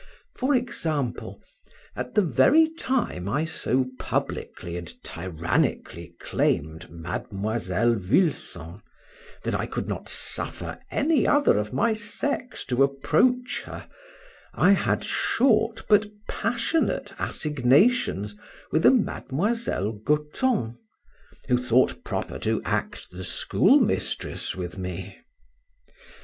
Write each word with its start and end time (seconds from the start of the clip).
For 0.35 0.55
example, 0.55 1.43
at 1.95 2.15
the 2.15 2.23
very 2.23 2.65
time 2.67 3.29
I 3.29 3.45
so 3.45 3.85
publically 3.99 4.75
and 4.75 4.91
tyrannically 5.03 6.15
claimed 6.19 6.89
Miss 6.89 7.67
Vulson, 7.69 8.81
that 9.43 9.53
I 9.53 9.67
could 9.67 9.87
not 9.87 10.09
suffer 10.09 10.79
any 10.89 11.27
other 11.27 11.59
of 11.59 11.71
my 11.71 11.93
sex 11.93 12.65
to 12.65 12.81
approach 12.81 13.61
her, 13.67 13.87
I 14.55 14.71
had 14.71 15.03
short, 15.03 15.85
but 15.87 16.07
passionate, 16.27 17.13
assignations 17.19 18.35
with 18.71 18.87
a 18.87 18.89
Miss 18.89 19.67
Goton, 19.67 20.79
who 21.47 21.59
thought 21.59 22.03
proper 22.03 22.39
to 22.39 22.59
act 22.65 23.11
the 23.11 23.23
schoolmistress 23.23 24.55
with 24.55 24.79
me. 24.79 25.19